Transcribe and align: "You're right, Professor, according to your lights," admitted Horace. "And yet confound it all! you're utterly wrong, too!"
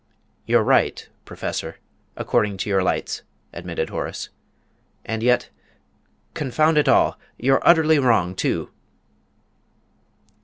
"You're 0.47 0.63
right, 0.63 1.07
Professor, 1.25 1.77
according 2.17 2.57
to 2.57 2.69
your 2.71 2.81
lights," 2.81 3.21
admitted 3.53 3.91
Horace. 3.91 4.29
"And 5.05 5.21
yet 5.21 5.51
confound 6.33 6.79
it 6.79 6.89
all! 6.89 7.19
you're 7.37 7.61
utterly 7.61 7.99
wrong, 7.99 8.33
too!" 8.33 8.71